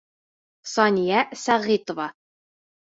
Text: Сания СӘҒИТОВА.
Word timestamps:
Сания 0.71 1.21
СӘҒИТОВА. 1.43 2.07